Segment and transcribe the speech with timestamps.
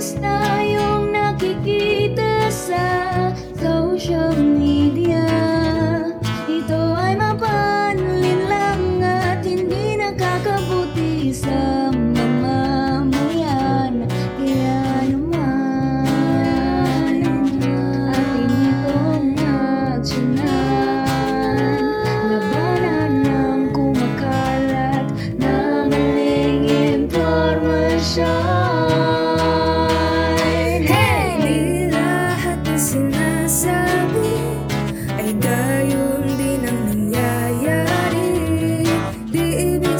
[0.00, 0.89] Tapos na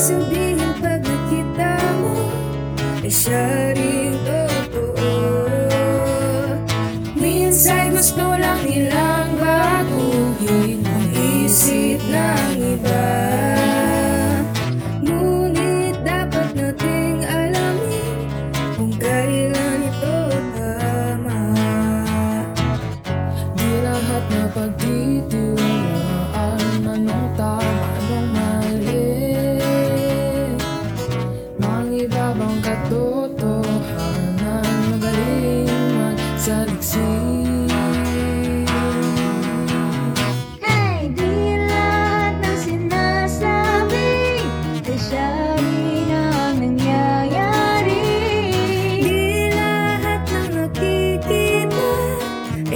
[0.00, 2.16] sabihin pag nakita mo
[3.04, 5.12] Ay siya rin totoo.
[7.20, 11.06] Minsan gusto lang nilang baguhin Ang
[11.44, 13.12] isip ng iba.
[15.04, 18.16] Ngunit dapat nating alamin
[18.80, 20.16] Kung kailan ito
[23.52, 24.44] Di lahat na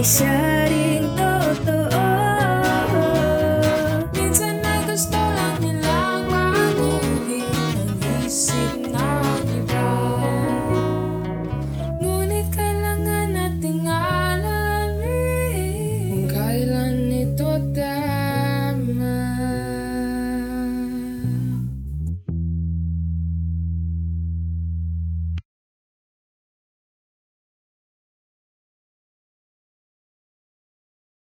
[0.05, 0.54] Station.